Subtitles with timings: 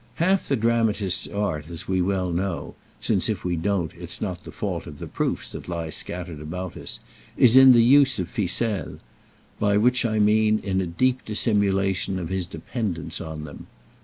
[0.15, 4.87] Half the dramatist's art, as we well know—since if we don't it's not the fault
[4.87, 8.97] of the proofs that lie scattered about us—is in the use of ficelles;
[9.59, 13.67] by which I mean in a deep dissimulation of his dependence on them.